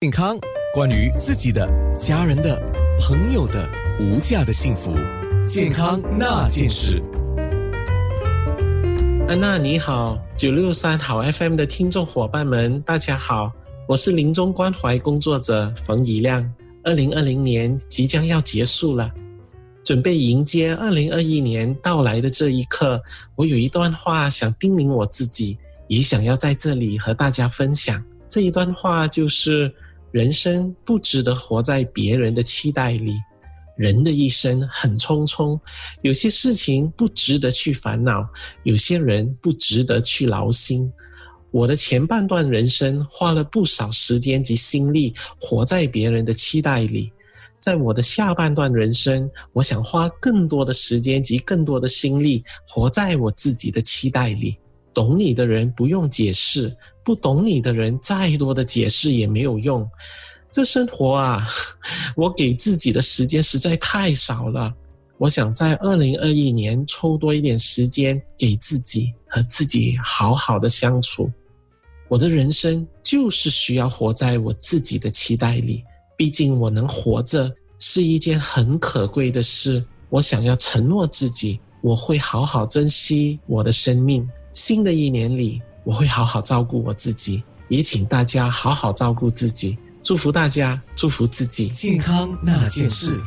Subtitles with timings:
[0.00, 0.38] 健康，
[0.72, 2.56] 关于自己的、家人的、
[3.00, 4.92] 朋友的无价的幸福，
[5.44, 7.02] 健康那件事。
[9.26, 13.50] 安娜你好，九六三好 FM 的听众伙伴们，大家好，
[13.88, 16.48] 我是临终关怀工作者冯怡亮。
[16.84, 19.10] 二零二零年即将要结束了，
[19.82, 23.02] 准备迎接二零二一年到来的这一刻，
[23.34, 25.58] 我有一段话想叮咛我自己，
[25.88, 28.00] 也想要在这里和大家分享。
[28.28, 29.74] 这一段话就是。
[30.10, 33.14] 人生不值得活在别人的期待里，
[33.76, 35.58] 人的一生很匆匆，
[36.02, 38.26] 有些事情不值得去烦恼，
[38.62, 40.90] 有些人不值得去劳心。
[41.50, 47.10] 我的前半段人生花了不少时间及心力活在别人的期待里，
[47.58, 54.58] 在我的下半段人生，我想花更多的时间及更多的心力活在我自己的期待里。
[54.92, 56.74] 懂你的人不用解释，
[57.04, 59.88] 不懂你的人再多的解释也没有用。
[60.50, 61.48] 这生活啊，
[62.16, 64.74] 我给自己的时间实在太少了。
[65.18, 71.30] 我想在二零二一年抽多一点时间给自己，和自己好好的相处。
[72.08, 75.84] 我的人生就是需要活在我自己的期待里。
[76.16, 79.84] 毕竟我能活着是一件很可贵的事。
[80.08, 84.28] 我想要承诺自己，我会好好珍惜我的生命。
[84.52, 89.78] 新的一年里，我会好好照顾我自己，也请大家好好照顾自己。
[90.02, 93.20] 祝福大家，祝福自己，健康那件事。